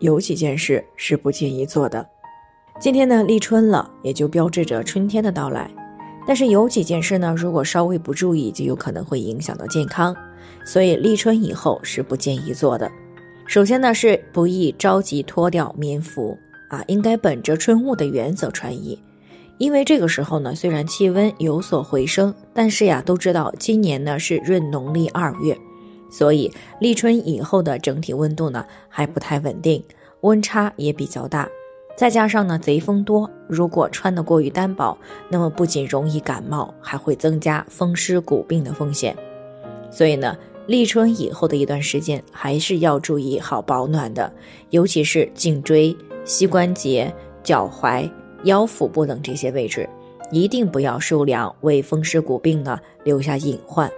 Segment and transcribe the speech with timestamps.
[0.00, 2.06] 有几件事是不建议做的。
[2.80, 5.70] 今天呢，立春了，也就标志着春天的到来。
[6.26, 10.16] 但是有几件事呢，如果稍微不注意，就有可能会影响到健康，
[10.64, 12.90] 所以立春以后是不建议做的。
[13.46, 16.38] 首先呢，是不宜着急脱掉棉服
[16.68, 18.98] 啊，应该本着春捂的原则穿衣。
[19.58, 25.54] 因为这个时候呢，虽然气温有所回升，但是呀，都知道今年呢是闰农历二月，
[26.10, 29.82] 所以立春以后的整体温度呢还不太稳定，
[30.22, 31.48] 温差也比较大。
[31.96, 34.96] 再加上呢，贼风多，如果穿得过于单薄，
[35.28, 39.14] 那么不仅容易感冒，还会增加风湿骨病的风险。
[39.90, 40.34] 所以呢，
[40.66, 44.32] 立春以后的一段时间，还是要注意好保暖的，
[44.70, 48.10] 尤其是颈椎、膝关节、脚踝、
[48.44, 49.86] 腰腹部等这些位置，
[50.30, 53.90] 一定不要受凉，为风湿骨病呢留下隐患。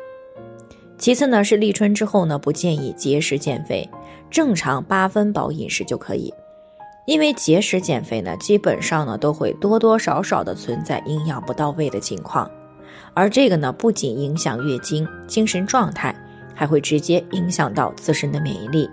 [1.03, 3.91] 其次呢，是立春之后呢，不建议节食减肥，
[4.31, 6.33] 正常八分饱饮食就可以。
[7.07, 12.49] 因为节食减肥呢，基本上呢都会多多少少的存在营养不到位的情况，
[13.15, 16.15] 而这个呢不仅影响月经、精神状态，
[16.55, 18.89] 还会直接影响到自身的免疫力。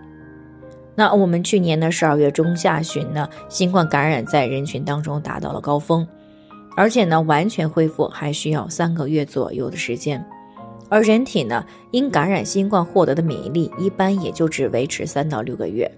[0.95, 6.07] 那我们去年的十二月中下旬呢，新冠感染在人群当中达到了高峰，
[6.75, 10.25] 而且呢完全恢复还需要三个月左右的时间，
[10.89, 15.89] 而人体呢因感染新冠获得的免疫力一般也就只维持三到六个月，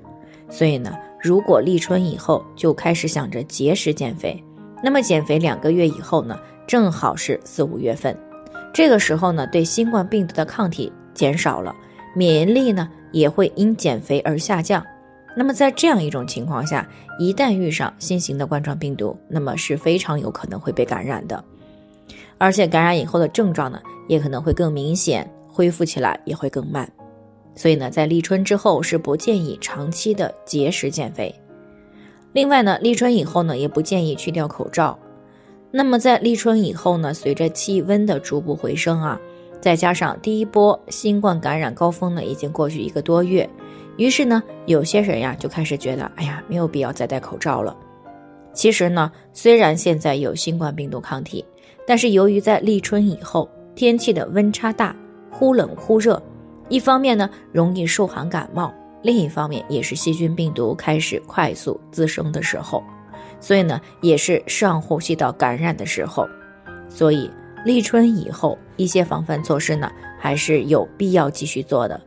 [0.49, 0.95] 所以呢。
[1.23, 4.43] 如果立春以后就开始想着节食减肥，
[4.83, 8.17] 那么减肥两个月以后呢，正好是四五月份，
[8.73, 11.75] 这个时候呢，对新冠病毒的抗体减少了，
[12.15, 14.83] 免疫力呢也会因减肥而下降。
[15.37, 21.43] 那么在这样一种情况下，一旦遇上新型的冠状病毒，那么是非常有可能会被感染的，
[22.39, 23.79] 而且感染以后的症状呢，
[24.11, 26.91] 也可能会更明显，恢复起来也会更慢。
[27.55, 31.33] 所以呢，在立春之后是不建议长期的节食减肥。
[32.33, 34.99] 另外呢，立春以后呢，也不建议去掉口罩。
[35.71, 39.17] 那么在立春以后呢，随着气温的逐步回升啊，
[39.61, 43.49] 再加上第一波新冠感染高峰呢已经过去一个多月，
[43.95, 47.73] 于是呢，有些人呀就开始觉得，哎呀，没有必要再戴口罩了。
[48.51, 51.45] 其实呢，虽然现在有新冠病毒抗体，
[51.87, 54.95] 但是由于在立春以后天气的温差大，
[55.29, 56.21] 忽冷忽热。
[56.69, 58.71] 一方面呢，容易受寒感冒；
[59.01, 62.83] 另一方面，也是细菌病毒开始快速滋生的时候，
[63.39, 66.27] 所以呢，也是上呼吸道感染的时候。
[66.87, 67.29] 所以
[67.65, 71.99] 立春以后，一些防范措施呢，还是有必要继续做的，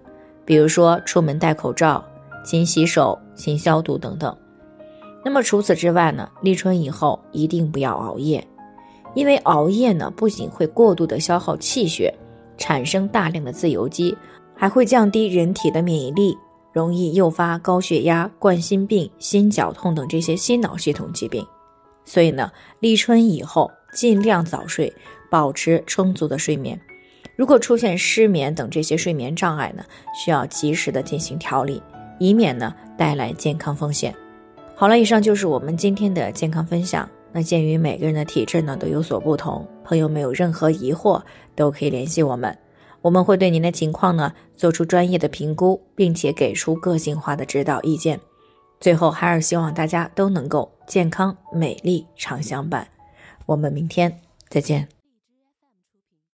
[0.44, 2.04] 比如说出门戴口罩、
[2.44, 4.34] 勤洗手、勤消毒等等。
[5.24, 8.46] 那么除此之外呢，立春以后一定不要熬夜，
[9.14, 12.12] 因为熬夜呢，不仅会过度的消耗气血，
[12.58, 14.16] 产生大量的自由基。
[14.56, 16.38] 还会降低人体的免疫力，
[16.72, 21.44] 容易诱发高血压、冠心病、心绞痛等这些心脑系统疾病。
[22.04, 22.48] 所以呢，
[22.78, 24.94] 立春以后尽量早睡，
[25.28, 26.80] 保持充足的睡眠。
[27.34, 29.82] 如果出现失眠等这些睡眠障碍呢，
[30.14, 31.82] 需要及时的进行调理，
[32.20, 34.14] 以免呢带来健康风险。
[34.76, 37.08] 好了，以上就是我们今天的健康分享。
[37.36, 41.20] 那鉴于每个人的体质呢都有所不同，朋友们有任何疑惑
[41.56, 42.56] 都可以联系我们。
[43.02, 48.20] 我们会对您的情况呢做出专业的评估，并且给出个性化的指导意见。
[48.78, 52.86] 最后，还是希望大家都能够健康美丽常相伴。
[53.46, 54.93] 我们明天再见。